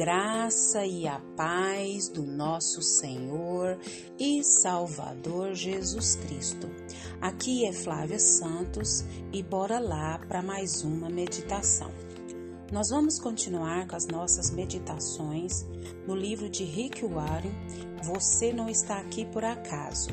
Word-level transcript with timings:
graça 0.00 0.86
e 0.86 1.06
a 1.06 1.20
paz 1.36 2.08
do 2.08 2.22
nosso 2.22 2.80
Senhor 2.80 3.78
e 4.18 4.42
Salvador 4.42 5.52
Jesus 5.52 6.16
Cristo. 6.16 6.70
Aqui 7.20 7.66
é 7.66 7.72
Flávia 7.74 8.18
Santos 8.18 9.04
e 9.30 9.42
bora 9.42 9.78
lá 9.78 10.18
para 10.26 10.40
mais 10.40 10.82
uma 10.84 11.10
meditação. 11.10 11.90
Nós 12.72 12.88
vamos 12.88 13.18
continuar 13.18 13.86
com 13.86 13.94
as 13.94 14.06
nossas 14.06 14.50
meditações 14.50 15.66
no 16.06 16.16
livro 16.16 16.48
de 16.48 16.64
Rick 16.64 17.04
Warren, 17.04 17.52
Você 18.02 18.54
Não 18.54 18.70
Está 18.70 19.00
Aqui 19.00 19.26
Por 19.26 19.44
Acaso. 19.44 20.08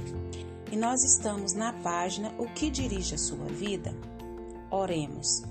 E 0.70 0.76
nós 0.76 1.06
estamos 1.06 1.54
na 1.54 1.72
página 1.72 2.36
O 2.38 2.46
que 2.50 2.70
dirige 2.70 3.16
a 3.16 3.18
sua 3.18 3.46
vida? 3.46 3.96
Oremos. 4.70 5.44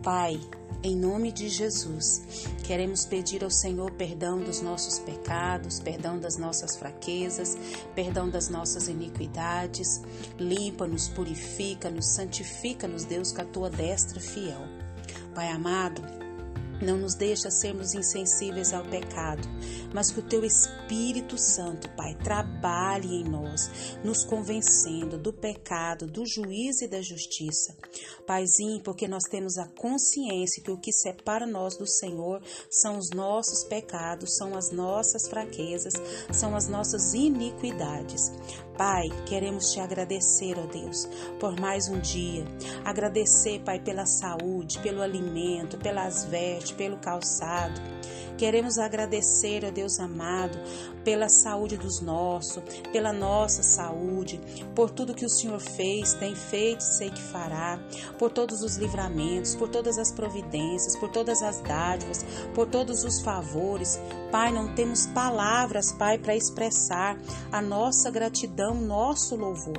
Pai, 0.00 0.38
em 0.82 0.96
nome 0.96 1.30
de 1.30 1.48
Jesus, 1.48 2.22
queremos 2.64 3.04
pedir 3.04 3.44
ao 3.44 3.50
Senhor 3.50 3.90
perdão 3.92 4.40
dos 4.40 4.62
nossos 4.62 4.98
pecados, 4.98 5.78
perdão 5.78 6.18
das 6.18 6.38
nossas 6.38 6.76
fraquezas, 6.76 7.56
perdão 7.94 8.28
das 8.28 8.48
nossas 8.48 8.88
iniquidades. 8.88 10.00
Limpa-nos, 10.38 11.08
purifica-nos, 11.08 12.14
santifica-nos, 12.14 13.04
Deus, 13.04 13.30
com 13.30 13.42
a 13.42 13.44
tua 13.44 13.68
destra 13.68 14.20
fiel. 14.20 14.62
Pai 15.34 15.48
amado, 15.48 16.19
não 16.80 16.98
nos 16.98 17.14
deixa 17.14 17.50
sermos 17.50 17.94
insensíveis 17.94 18.72
ao 18.72 18.84
pecado, 18.84 19.46
mas 19.92 20.10
que 20.10 20.20
o 20.20 20.22
teu 20.22 20.44
Espírito 20.44 21.36
Santo, 21.36 21.88
Pai, 21.90 22.14
trabalhe 22.22 23.20
em 23.20 23.24
nós, 23.24 23.70
nos 24.04 24.24
convencendo 24.24 25.18
do 25.18 25.32
pecado, 25.32 26.06
do 26.06 26.26
juízo 26.26 26.84
e 26.84 26.88
da 26.88 27.02
justiça. 27.02 27.76
Paizinho, 28.26 28.82
porque 28.82 29.06
nós 29.08 29.24
temos 29.24 29.58
a 29.58 29.66
consciência 29.68 30.62
que 30.62 30.70
o 30.70 30.78
que 30.78 30.92
separa 30.92 31.46
nós 31.46 31.76
do 31.76 31.86
Senhor 31.86 32.42
são 32.70 32.98
os 32.98 33.10
nossos 33.10 33.64
pecados, 33.64 34.36
são 34.36 34.56
as 34.56 34.70
nossas 34.70 35.28
fraquezas, 35.28 35.94
são 36.32 36.54
as 36.54 36.68
nossas 36.68 37.14
iniquidades. 37.14 38.30
Pai, 38.80 39.10
queremos 39.26 39.72
te 39.72 39.78
agradecer, 39.78 40.58
ó 40.58 40.64
Deus, 40.64 41.06
por 41.38 41.60
mais 41.60 41.86
um 41.90 42.00
dia. 42.00 42.46
Agradecer, 42.82 43.60
Pai, 43.60 43.78
pela 43.78 44.06
saúde, 44.06 44.78
pelo 44.78 45.02
alimento, 45.02 45.76
pelas 45.76 46.24
vestes, 46.24 46.72
pelo 46.72 46.96
calçado. 46.96 47.78
Queremos 48.38 48.78
agradecer, 48.78 49.66
ó 49.66 49.70
Deus 49.70 50.00
amado, 50.00 50.58
pela 51.04 51.28
saúde 51.28 51.76
dos 51.76 52.00
nossos, 52.00 52.62
pela 52.90 53.12
nossa 53.12 53.62
saúde, 53.62 54.40
por 54.74 54.90
tudo 54.90 55.14
que 55.14 55.26
o 55.26 55.28
Senhor 55.28 55.60
fez, 55.60 56.14
tem 56.14 56.34
feito, 56.34 56.80
sei 56.80 57.10
que 57.10 57.20
fará, 57.20 57.78
por 58.18 58.30
todos 58.30 58.62
os 58.62 58.76
livramentos, 58.76 59.54
por 59.54 59.68
todas 59.68 59.98
as 59.98 60.10
providências, 60.10 60.96
por 60.96 61.10
todas 61.10 61.42
as 61.42 61.60
dádivas, 61.60 62.24
por 62.54 62.66
todos 62.66 63.04
os 63.04 63.20
favores. 63.20 64.00
Pai, 64.30 64.52
não 64.52 64.74
temos 64.74 65.06
palavras, 65.08 65.92
Pai, 65.92 66.16
para 66.16 66.34
expressar 66.34 67.18
a 67.52 67.60
nossa 67.60 68.10
gratidão, 68.10 68.69
nosso 68.74 69.36
louvor. 69.36 69.78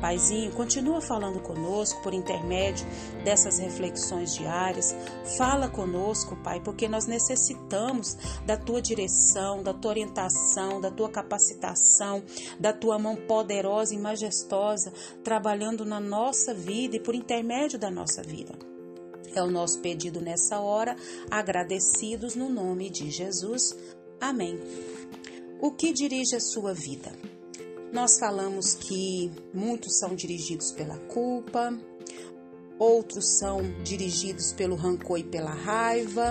Paizinho, 0.00 0.52
continua 0.52 1.00
falando 1.00 1.40
conosco 1.40 2.02
por 2.02 2.14
intermédio 2.14 2.86
dessas 3.24 3.58
reflexões 3.58 4.34
diárias. 4.34 4.94
Fala 5.36 5.68
conosco, 5.68 6.36
Pai, 6.36 6.60
porque 6.60 6.88
nós 6.88 7.06
necessitamos 7.06 8.16
da 8.46 8.56
tua 8.56 8.80
direção, 8.80 9.62
da 9.62 9.74
tua 9.74 9.90
orientação, 9.90 10.80
da 10.80 10.90
tua 10.90 11.10
capacitação, 11.10 12.22
da 12.58 12.72
tua 12.72 12.98
mão 12.98 13.16
poderosa 13.16 13.94
e 13.94 13.98
majestosa 13.98 14.92
trabalhando 15.22 15.84
na 15.84 16.00
nossa 16.00 16.54
vida 16.54 16.96
e 16.96 17.00
por 17.00 17.14
intermédio 17.14 17.78
da 17.78 17.90
nossa 17.90 18.22
vida. 18.22 18.54
É 19.34 19.42
o 19.42 19.50
nosso 19.50 19.78
pedido 19.80 20.20
nessa 20.20 20.60
hora, 20.60 20.96
agradecidos 21.30 22.34
no 22.34 22.48
nome 22.48 22.90
de 22.90 23.10
Jesus. 23.10 23.76
Amém. 24.20 24.58
O 25.60 25.70
que 25.70 25.92
dirige 25.92 26.34
a 26.34 26.40
sua 26.40 26.74
vida? 26.74 27.12
Nós 27.92 28.18
falamos 28.20 28.74
que 28.74 29.32
muitos 29.52 29.98
são 29.98 30.14
dirigidos 30.14 30.70
pela 30.70 30.96
culpa, 30.96 31.76
outros 32.78 33.38
são 33.38 33.62
dirigidos 33.82 34.52
pelo 34.52 34.76
rancor 34.76 35.18
e 35.18 35.24
pela 35.24 35.52
raiva, 35.52 36.30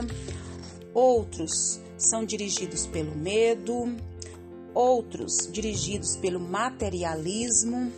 outros 0.94 1.82
são 1.98 2.24
dirigidos 2.24 2.86
pelo 2.88 3.14
medo, 3.14 3.94
outros 4.74 5.50
dirigidos 5.52 6.16
pelo 6.16 6.40
materialismo 6.40 7.92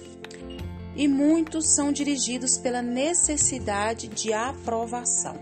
e 0.95 1.07
muitos 1.07 1.75
são 1.75 1.91
dirigidos 1.91 2.57
pela 2.57 2.81
necessidade 2.81 4.07
de 4.07 4.33
aprovação. 4.33 5.35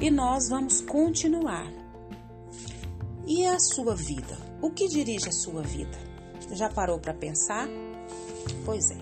E 0.00 0.10
nós 0.10 0.48
vamos 0.48 0.80
continuar. 0.80 1.72
E 3.26 3.46
a 3.46 3.58
sua 3.58 3.94
vida? 3.94 4.36
O 4.60 4.70
que 4.70 4.88
dirige 4.88 5.28
a 5.28 5.32
sua 5.32 5.62
vida? 5.62 6.07
Já 6.52 6.68
parou 6.68 6.98
para 6.98 7.14
pensar? 7.14 7.68
Pois 8.64 8.90
é. 8.90 8.96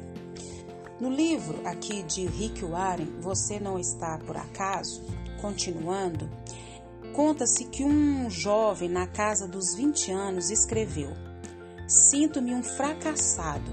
No 1.00 1.10
livro 1.10 1.60
aqui 1.66 2.02
de 2.02 2.26
Rick 2.26 2.64
Warren, 2.64 3.20
Você 3.20 3.60
Não 3.60 3.78
Está 3.78 4.18
Por 4.18 4.36
Acaso, 4.36 5.02
continuando, 5.40 6.30
conta-se 7.14 7.66
que 7.66 7.84
um 7.84 8.30
jovem 8.30 8.88
na 8.88 9.06
casa 9.06 9.46
dos 9.46 9.74
20 9.74 10.10
anos 10.10 10.50
escreveu: 10.50 11.10
Sinto-me 11.86 12.54
um 12.54 12.62
fracassado, 12.62 13.70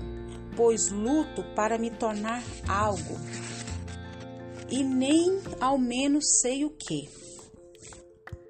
pois 0.56 0.90
luto 0.90 1.44
para 1.56 1.78
me 1.78 1.90
tornar 1.90 2.44
algo 2.68 3.18
e 4.70 4.84
nem 4.84 5.40
ao 5.62 5.78
menos 5.78 6.42
sei 6.42 6.66
o 6.66 6.70
que. 6.70 7.08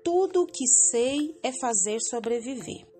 Tudo 0.03 0.43
o 0.43 0.47
que 0.47 0.65
sei 0.67 1.37
é 1.43 1.51
fazer 1.51 1.99
sobreviver. 2.01 2.92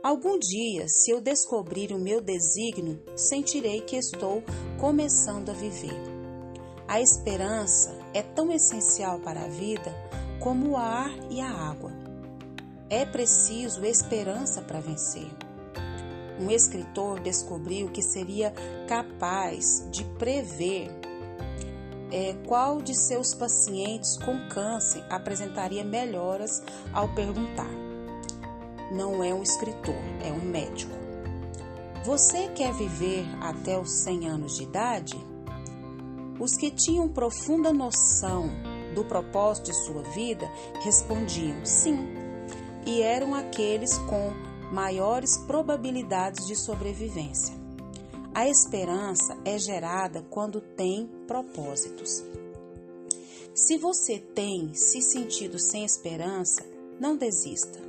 Algum 0.00 0.38
dia, 0.38 0.86
se 0.86 1.10
eu 1.10 1.20
descobrir 1.20 1.92
o 1.92 1.98
meu 1.98 2.20
desígnio, 2.20 3.02
sentirei 3.16 3.80
que 3.80 3.96
estou 3.96 4.44
começando 4.78 5.50
a 5.50 5.52
viver. 5.52 6.00
A 6.86 7.00
esperança 7.00 7.98
é 8.14 8.22
tão 8.22 8.52
essencial 8.52 9.18
para 9.18 9.44
a 9.44 9.48
vida 9.48 9.92
como 10.38 10.70
o 10.70 10.76
ar 10.76 11.10
e 11.28 11.40
a 11.40 11.50
água. 11.50 11.92
É 12.88 13.04
preciso 13.04 13.84
esperança 13.84 14.62
para 14.62 14.80
vencer. 14.80 15.28
Um 16.40 16.48
escritor 16.48 17.18
descobriu 17.18 17.90
que 17.90 18.00
seria 18.00 18.52
capaz 18.86 19.84
de 19.90 20.04
prever 20.16 20.88
é, 22.12 22.34
qual 22.46 22.80
de 22.80 22.94
seus 22.94 23.34
pacientes 23.34 24.16
com 24.16 24.48
câncer 24.48 25.04
apresentaria 25.10 25.82
melhoras 25.82 26.62
ao 26.92 27.12
perguntar 27.14 27.87
não 28.90 29.22
é 29.22 29.32
um 29.34 29.42
escritor, 29.42 29.94
é 30.24 30.32
um 30.32 30.44
médico. 30.44 30.92
Você 32.04 32.48
quer 32.48 32.72
viver 32.72 33.26
até 33.40 33.78
os 33.78 33.90
100 33.90 34.28
anos 34.28 34.56
de 34.56 34.62
idade? 34.62 35.18
Os 36.40 36.56
que 36.56 36.70
tinham 36.70 37.08
profunda 37.08 37.72
noção 37.72 38.48
do 38.94 39.04
propósito 39.04 39.66
de 39.66 39.76
sua 39.76 40.02
vida 40.02 40.50
respondiam 40.82 41.64
sim, 41.64 41.98
e 42.86 43.02
eram 43.02 43.34
aqueles 43.34 43.98
com 43.98 44.32
maiores 44.72 45.36
probabilidades 45.36 46.46
de 46.46 46.56
sobrevivência. 46.56 47.54
A 48.34 48.48
esperança 48.48 49.36
é 49.44 49.58
gerada 49.58 50.24
quando 50.30 50.60
tem 50.60 51.10
propósitos. 51.26 52.24
Se 53.54 53.76
você 53.76 54.18
tem 54.18 54.72
se 54.74 55.02
sentido 55.02 55.58
sem 55.58 55.84
esperança, 55.84 56.64
não 57.00 57.16
desista 57.16 57.88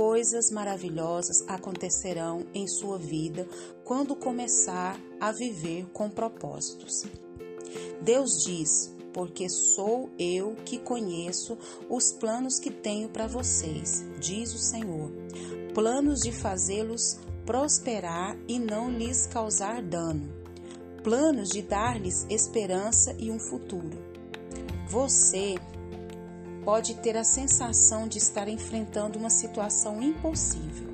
coisas 0.00 0.50
maravilhosas 0.50 1.46
acontecerão 1.46 2.46
em 2.54 2.66
sua 2.66 2.96
vida 2.96 3.46
quando 3.84 4.16
começar 4.16 4.98
a 5.20 5.30
viver 5.30 5.90
com 5.92 6.08
propósitos. 6.08 7.04
Deus 8.00 8.42
diz: 8.42 8.96
Porque 9.12 9.46
sou 9.50 10.08
eu 10.18 10.56
que 10.64 10.78
conheço 10.78 11.58
os 11.86 12.12
planos 12.12 12.58
que 12.58 12.70
tenho 12.70 13.10
para 13.10 13.26
vocês, 13.26 14.02
diz 14.18 14.54
o 14.54 14.58
Senhor. 14.58 15.10
Planos 15.74 16.20
de 16.20 16.32
fazê-los 16.32 17.18
prosperar 17.44 18.38
e 18.48 18.58
não 18.58 18.90
lhes 18.90 19.26
causar 19.26 19.82
dano. 19.82 20.32
Planos 21.04 21.50
de 21.50 21.60
dar-lhes 21.60 22.24
esperança 22.30 23.14
e 23.18 23.30
um 23.30 23.38
futuro. 23.38 23.98
Você 24.88 25.56
pode 26.64 26.94
ter 26.96 27.16
a 27.16 27.24
sensação 27.24 28.06
de 28.06 28.18
estar 28.18 28.48
enfrentando 28.48 29.18
uma 29.18 29.30
situação 29.30 30.02
impossível, 30.02 30.88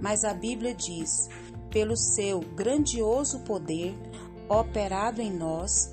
mas 0.00 0.24
a 0.24 0.34
Bíblia 0.34 0.74
diz: 0.74 1.28
pelo 1.70 1.96
seu 1.96 2.40
grandioso 2.40 3.40
poder 3.40 3.94
operado 4.48 5.20
em 5.20 5.32
nós, 5.32 5.92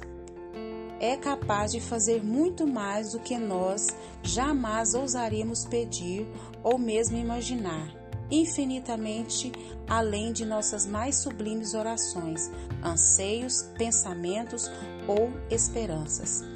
é 1.00 1.18
capaz 1.18 1.72
de 1.72 1.82
fazer 1.82 2.24
muito 2.24 2.66
mais 2.66 3.12
do 3.12 3.20
que 3.20 3.38
nós 3.38 3.88
jamais 4.22 4.94
ousaríamos 4.94 5.66
pedir 5.66 6.26
ou 6.64 6.78
mesmo 6.78 7.18
imaginar, 7.18 7.94
infinitamente 8.32 9.52
além 9.88 10.32
de 10.32 10.46
nossas 10.46 10.86
mais 10.86 11.18
sublimes 11.18 11.74
orações, 11.74 12.50
anseios, 12.82 13.64
pensamentos 13.78 14.72
ou 15.08 15.30
esperanças. 15.50 16.53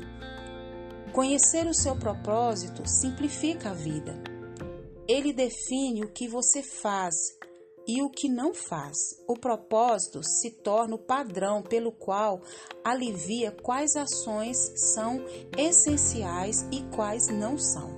Conhecer 1.17 1.65
o 1.65 1.73
seu 1.73 1.95
propósito 1.95 2.87
simplifica 2.87 3.71
a 3.71 3.73
vida. 3.73 4.21
ele 5.07 5.33
define 5.33 6.03
o 6.03 6.11
que 6.11 6.27
você 6.27 6.61
faz 6.61 7.15
e 7.87 8.03
o 8.03 8.09
que 8.11 8.29
não 8.29 8.53
faz. 8.53 8.95
O 9.27 9.33
propósito 9.33 10.21
se 10.23 10.51
torna 10.51 10.93
o 10.93 10.99
padrão 10.99 11.63
pelo 11.63 11.91
qual 11.91 12.39
alivia 12.83 13.51
quais 13.51 13.95
ações 13.95 14.57
são 14.93 15.25
essenciais 15.57 16.63
e 16.71 16.83
quais 16.95 17.29
não 17.29 17.57
são. 17.57 17.97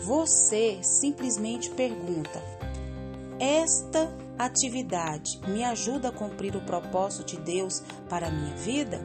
Você 0.00 0.82
simplesmente 0.82 1.70
pergunta: 1.70 2.42
Esta 3.38 4.12
atividade 4.36 5.40
me 5.46 5.62
ajuda 5.62 6.08
a 6.08 6.12
cumprir 6.12 6.56
o 6.56 6.66
propósito 6.66 7.24
de 7.24 7.36
Deus 7.36 7.84
para 8.08 8.26
a 8.26 8.32
minha 8.32 8.56
vida? 8.56 8.98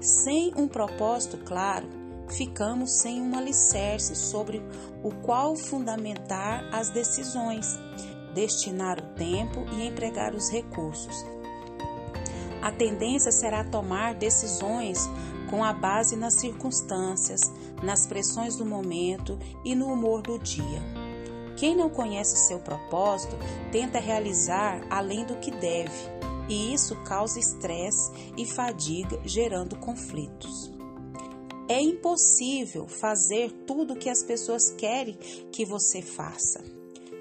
Sem 0.00 0.54
um 0.56 0.68
propósito 0.68 1.36
claro, 1.44 1.97
ficamos 2.34 3.00
sem 3.00 3.20
um 3.20 3.36
alicerce 3.36 4.14
sobre 4.14 4.62
o 5.02 5.10
qual 5.22 5.56
fundamentar 5.56 6.68
as 6.72 6.90
decisões 6.90 7.78
destinar 8.34 8.98
o 9.00 9.14
tempo 9.14 9.64
e 9.72 9.86
empregar 9.86 10.34
os 10.34 10.48
recursos. 10.50 11.24
A 12.62 12.70
tendência 12.70 13.32
será 13.32 13.64
tomar 13.64 14.14
decisões 14.14 15.08
com 15.48 15.64
a 15.64 15.72
base 15.72 16.16
nas 16.16 16.34
circunstâncias, 16.34 17.40
nas 17.82 18.06
pressões 18.06 18.56
do 18.56 18.64
momento 18.64 19.38
e 19.64 19.74
no 19.74 19.86
humor 19.86 20.22
do 20.22 20.38
dia. 20.38 20.82
Quem 21.56 21.74
não 21.74 21.90
conhece 21.90 22.36
seu 22.36 22.60
propósito 22.60 23.36
tenta 23.72 23.98
realizar 23.98 24.80
além 24.90 25.24
do 25.24 25.36
que 25.36 25.50
deve, 25.50 26.08
e 26.48 26.72
isso 26.72 26.94
causa 27.02 27.40
estresse 27.40 28.12
e 28.36 28.46
fadiga, 28.46 29.18
gerando 29.24 29.76
conflitos. 29.76 30.77
É 31.68 31.82
impossível 31.82 32.88
fazer 32.88 33.52
tudo 33.66 33.92
o 33.92 33.96
que 33.96 34.08
as 34.08 34.22
pessoas 34.22 34.70
querem 34.70 35.18
que 35.52 35.66
você 35.66 36.00
faça. 36.00 36.64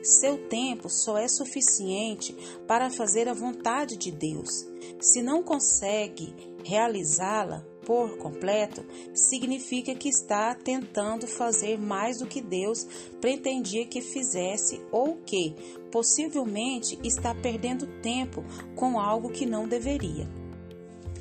Seu 0.01 0.37
tempo 0.47 0.89
só 0.89 1.17
é 1.17 1.27
suficiente 1.27 2.33
para 2.65 2.89
fazer 2.89 3.27
a 3.27 3.33
vontade 3.33 3.97
de 3.97 4.09
Deus. 4.09 4.65
Se 5.01 5.21
não 5.21 5.43
consegue 5.43 6.33
realizá-la 6.63 7.65
por 7.85 8.17
completo, 8.17 8.85
significa 9.13 9.93
que 9.93 10.07
está 10.07 10.55
tentando 10.55 11.27
fazer 11.27 11.77
mais 11.77 12.19
do 12.19 12.25
que 12.25 12.41
Deus 12.41 12.87
pretendia 13.19 13.85
que 13.85 14.01
fizesse 14.01 14.81
ou 14.91 15.17
que, 15.25 15.53
possivelmente, 15.91 16.97
está 17.03 17.35
perdendo 17.35 17.85
tempo 18.01 18.45
com 18.75 18.97
algo 18.97 19.29
que 19.29 19.45
não 19.45 19.67
deveria. 19.67 20.46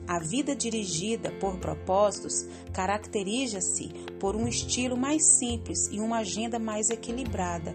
A 0.09 0.21
vida 0.21 0.55
dirigida 0.55 1.33
por 1.33 1.59
propósitos 1.59 2.47
caracteriza-se 2.73 3.89
por 4.21 4.37
um 4.37 4.47
estilo 4.47 4.97
mais 4.97 5.25
simples 5.25 5.89
e 5.91 5.99
uma 5.99 6.19
agenda 6.19 6.61
mais 6.61 6.91
equilibrada. 6.91 7.75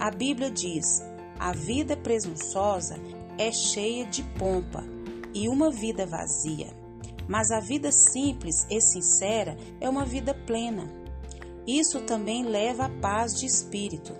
A 0.00 0.10
Bíblia 0.10 0.50
diz: 0.50 1.02
a 1.38 1.52
vida 1.52 1.94
presunçosa 1.94 2.96
é 3.36 3.52
cheia 3.52 4.06
de 4.06 4.22
pompa 4.38 4.82
e 5.34 5.46
uma 5.48 5.70
vida 5.70 6.06
vazia, 6.06 6.68
mas 7.28 7.50
a 7.50 7.60
vida 7.60 7.92
simples 7.92 8.66
e 8.70 8.80
sincera 8.80 9.56
é 9.78 9.88
uma 9.88 10.06
vida 10.06 10.32
plena. 10.32 10.90
Isso 11.66 12.00
também 12.00 12.44
leva 12.44 12.86
à 12.86 12.88
paz 12.88 13.38
de 13.38 13.44
espírito. 13.44 14.14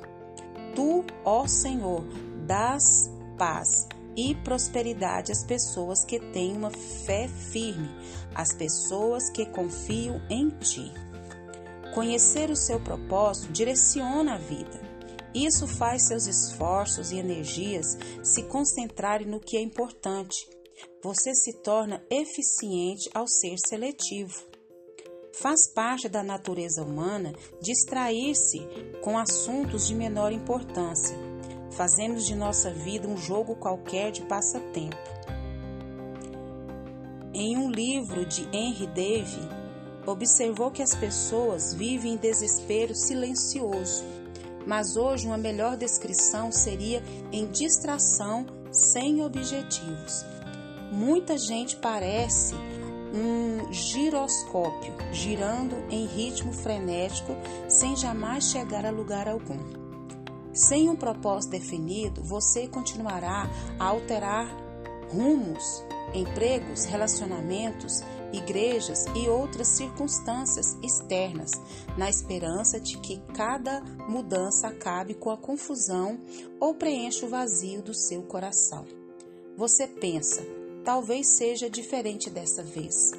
Tu, 0.74 1.04
ó 1.24 1.46
Senhor, 1.46 2.04
dás 2.46 3.10
paz 3.38 3.88
e 4.16 4.34
prosperidade 4.34 5.32
às 5.32 5.44
pessoas 5.44 6.04
que 6.04 6.18
têm 6.18 6.56
uma 6.56 6.70
fé 6.70 7.28
firme, 7.28 7.88
às 8.34 8.54
pessoas 8.54 9.30
que 9.30 9.46
confiam 9.46 10.20
em 10.28 10.48
Ti. 10.50 10.92
Conhecer 11.94 12.50
o 12.50 12.56
seu 12.56 12.80
propósito 12.80 13.52
direciona 13.52 14.34
a 14.34 14.38
vida. 14.38 14.80
Isso 15.34 15.66
faz 15.66 16.08
seus 16.08 16.26
esforços 16.26 17.10
e 17.10 17.16
energias 17.16 17.96
se 18.22 18.42
concentrarem 18.44 19.26
no 19.26 19.40
que 19.40 19.56
é 19.56 19.60
importante. 19.60 20.48
Você 21.02 21.34
se 21.34 21.54
torna 21.62 22.04
eficiente 22.10 23.10
ao 23.14 23.26
ser 23.26 23.56
seletivo. 23.58 24.52
Faz 25.34 25.72
parte 25.72 26.08
da 26.08 26.22
natureza 26.22 26.82
humana 26.82 27.32
distrair-se 27.60 28.60
com 29.02 29.18
assuntos 29.18 29.88
de 29.88 29.94
menor 29.94 30.32
importância. 30.32 31.31
Fazemos 31.76 32.26
de 32.26 32.34
nossa 32.34 32.70
vida 32.70 33.08
um 33.08 33.16
jogo 33.16 33.54
qualquer 33.54 34.10
de 34.10 34.22
passatempo. 34.22 34.96
Em 37.34 37.56
um 37.56 37.70
livro 37.70 38.26
de 38.26 38.46
Henry 38.52 38.86
Davy, 38.86 39.48
observou 40.06 40.70
que 40.70 40.82
as 40.82 40.94
pessoas 40.94 41.72
vivem 41.74 42.14
em 42.14 42.16
desespero 42.16 42.94
silencioso 42.94 44.04
mas 44.66 44.96
hoje 44.96 45.26
uma 45.26 45.38
melhor 45.38 45.76
descrição 45.76 46.52
seria 46.52 47.02
em 47.32 47.46
distração 47.46 48.46
sem 48.70 49.22
objetivos. 49.22 50.24
Muita 50.90 51.36
gente 51.38 51.76
parece 51.76 52.54
um 53.14 53.72
giroscópio 53.72 54.94
girando 55.12 55.76
em 55.90 56.06
ritmo 56.06 56.52
frenético 56.52 57.36
sem 57.68 57.96
jamais 57.96 58.50
chegar 58.50 58.84
a 58.86 58.90
lugar 58.90 59.28
algum. 59.28 59.81
Sem 60.52 60.90
um 60.90 60.96
propósito 60.96 61.52
definido, 61.52 62.22
você 62.22 62.66
continuará 62.66 63.48
a 63.78 63.84
alterar 63.84 64.46
rumos, 65.10 65.84
empregos, 66.14 66.84
relacionamentos 66.84 68.02
igrejas 68.32 69.04
e 69.14 69.28
outras 69.28 69.68
circunstâncias 69.68 70.76
externas, 70.82 71.50
na 71.96 72.08
esperança 72.08 72.80
de 72.80 72.98
que 72.98 73.18
cada 73.34 73.80
mudança 74.08 74.68
acabe 74.68 75.14
com 75.14 75.30
a 75.30 75.36
confusão 75.36 76.18
ou 76.58 76.74
preencha 76.74 77.26
o 77.26 77.28
vazio 77.28 77.82
do 77.82 77.94
seu 77.94 78.22
coração. 78.22 78.86
Você 79.56 79.86
pensa, 79.86 80.42
talvez 80.84 81.36
seja 81.36 81.68
diferente 81.68 82.30
dessa 82.30 82.62
vez. 82.62 83.12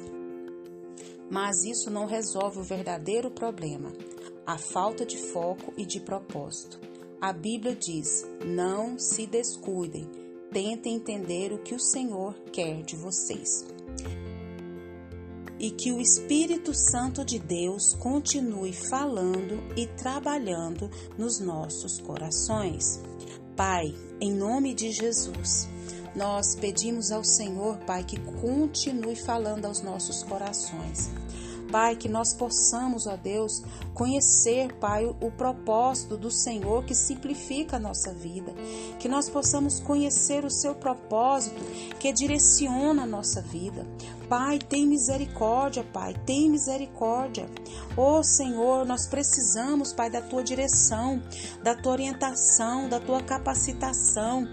Mas 1.30 1.64
isso 1.64 1.90
não 1.90 2.06
resolve 2.06 2.58
o 2.58 2.64
verdadeiro 2.64 3.30
problema, 3.30 3.92
a 4.44 4.58
falta 4.58 5.06
de 5.06 5.16
foco 5.16 5.72
e 5.76 5.86
de 5.86 6.00
propósito. 6.00 6.78
A 7.20 7.32
Bíblia 7.32 7.74
diz: 7.74 8.24
não 8.44 8.98
se 8.98 9.26
descuidem, 9.26 10.08
tentem 10.52 10.96
entender 10.96 11.52
o 11.52 11.58
que 11.58 11.74
o 11.74 11.80
Senhor 11.80 12.34
quer 12.52 12.82
de 12.82 12.96
vocês 12.96 13.64
e 15.58 15.70
que 15.70 15.92
o 15.92 16.00
Espírito 16.00 16.74
Santo 16.74 17.24
de 17.24 17.38
Deus 17.38 17.94
continue 17.94 18.72
falando 18.72 19.62
e 19.76 19.86
trabalhando 19.86 20.90
nos 21.16 21.40
nossos 21.40 22.00
corações. 22.00 23.00
Pai, 23.56 23.94
em 24.20 24.32
nome 24.32 24.74
de 24.74 24.90
Jesus, 24.90 25.68
nós 26.14 26.54
pedimos 26.56 27.10
ao 27.10 27.24
Senhor, 27.24 27.78
Pai, 27.86 28.04
que 28.04 28.20
continue 28.40 29.16
falando 29.16 29.64
aos 29.64 29.80
nossos 29.80 30.22
corações. 30.22 31.10
Pai, 31.74 31.96
que 31.96 32.08
nós 32.08 32.32
possamos, 32.32 33.04
ó 33.04 33.16
Deus, 33.16 33.60
conhecer, 33.94 34.72
Pai, 34.74 35.06
o 35.06 35.28
propósito 35.32 36.16
do 36.16 36.30
Senhor 36.30 36.84
que 36.84 36.94
simplifica 36.94 37.78
a 37.78 37.80
nossa 37.80 38.12
vida. 38.12 38.54
Que 39.00 39.08
nós 39.08 39.28
possamos 39.28 39.80
conhecer 39.80 40.44
o 40.44 40.50
seu 40.50 40.76
propósito 40.76 41.60
que 41.98 42.12
direciona 42.12 43.02
a 43.02 43.06
nossa 43.06 43.42
vida. 43.42 43.84
Pai, 44.28 44.60
tem 44.60 44.86
misericórdia, 44.86 45.82
Pai, 45.82 46.14
tem 46.24 46.48
misericórdia. 46.48 47.50
Ó 47.96 48.20
oh, 48.20 48.22
Senhor, 48.22 48.86
nós 48.86 49.08
precisamos, 49.08 49.92
Pai, 49.92 50.08
da 50.08 50.22
tua 50.22 50.44
direção, 50.44 51.20
da 51.60 51.74
tua 51.74 51.90
orientação, 51.90 52.88
da 52.88 53.00
tua 53.00 53.20
capacitação. 53.20 54.46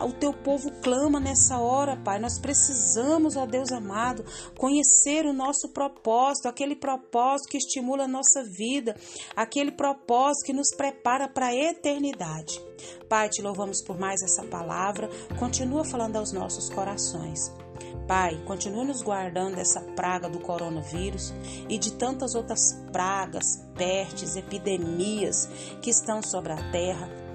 O 0.00 0.12
teu 0.12 0.32
povo 0.32 0.70
clama 0.80 1.18
nessa 1.18 1.58
hora, 1.58 1.96
Pai. 1.96 2.18
Nós 2.18 2.38
precisamos, 2.38 3.36
ó 3.36 3.46
Deus 3.46 3.72
amado, 3.72 4.24
conhecer 4.56 5.26
o 5.26 5.32
nosso 5.32 5.68
propósito, 5.72 6.46
aquele 6.46 6.76
propósito 6.76 7.50
que 7.50 7.58
estimula 7.58 8.04
a 8.04 8.08
nossa 8.08 8.44
vida, 8.44 8.96
aquele 9.34 9.72
propósito 9.72 10.46
que 10.46 10.52
nos 10.52 10.68
prepara 10.76 11.28
para 11.28 11.46
a 11.46 11.54
eternidade. 11.54 12.60
Pai, 13.08 13.28
te 13.28 13.42
louvamos 13.42 13.82
por 13.82 13.98
mais 13.98 14.22
essa 14.22 14.44
palavra. 14.44 15.08
Continua 15.38 15.84
falando 15.84 16.16
aos 16.16 16.32
nossos 16.32 16.68
corações. 16.70 17.52
Pai, 18.06 18.42
continue 18.46 18.86
nos 18.86 19.02
guardando 19.02 19.56
dessa 19.56 19.82
praga 19.94 20.30
do 20.30 20.40
coronavírus 20.40 21.34
e 21.68 21.76
de 21.76 21.92
tantas 21.92 22.34
outras 22.34 22.72
pragas, 22.90 23.44
pestes, 23.76 24.34
epidemias 24.34 25.46
que 25.82 25.90
estão 25.90 26.22
sobre 26.22 26.52
a 26.52 26.70
terra. 26.70 27.17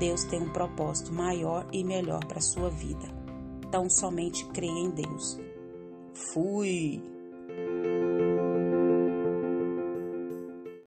Deus 0.00 0.24
tem 0.24 0.40
um 0.40 0.48
propósito 0.48 1.12
maior 1.12 1.66
e 1.70 1.84
melhor 1.84 2.24
para 2.24 2.38
a 2.38 2.42
sua 2.42 2.70
vida. 2.70 3.06
Então, 3.68 3.88
somente 3.90 4.46
creia 4.46 4.70
em 4.70 4.90
Deus. 4.90 5.38
Fui! 6.32 7.02